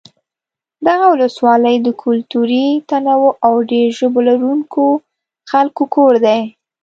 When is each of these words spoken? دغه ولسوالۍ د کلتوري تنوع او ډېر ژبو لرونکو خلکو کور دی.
دغه 0.87 1.05
ولسوالۍ 1.13 1.75
د 1.81 1.87
کلتوري 2.03 2.67
تنوع 2.89 3.31
او 3.47 3.53
ډېر 3.71 3.87
ژبو 3.99 4.19
لرونکو 4.27 4.85
خلکو 5.51 5.83
کور 5.95 6.13
دی. 6.25 6.41